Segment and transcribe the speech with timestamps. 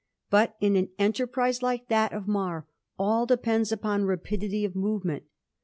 [0.31, 2.65] Bat in an enterprise like that of Mar
[2.97, 5.25] all depends upon rapidity of movement.